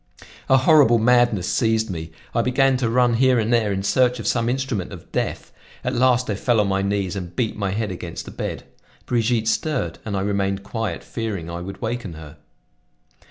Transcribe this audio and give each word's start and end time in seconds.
A 0.49 0.57
horrible 0.57 0.97
madness 0.97 1.47
seized 1.47 1.91
me; 1.91 2.11
I 2.33 2.41
began 2.41 2.75
to 2.77 2.89
run 2.89 3.13
here 3.17 3.37
and 3.37 3.53
there 3.53 3.71
in 3.71 3.83
search 3.83 4.17
of 4.19 4.25
some 4.25 4.49
instrument 4.49 4.91
of 4.91 5.11
death. 5.11 5.51
At 5.83 5.93
last 5.93 6.27
I 6.27 6.33
fell 6.33 6.59
on 6.59 6.67
my 6.69 6.81
knees 6.81 7.15
and 7.15 7.35
beat 7.35 7.55
my 7.55 7.69
head 7.69 7.91
against 7.91 8.25
the 8.25 8.31
bed. 8.31 8.63
Brigitte 9.05 9.47
stirred 9.47 9.99
and 10.03 10.17
I 10.17 10.21
remained 10.21 10.63
quiet, 10.63 11.03
fearing 11.03 11.51
I 11.51 11.61
would 11.61 11.83
waken 11.83 12.13
her. 12.13 12.37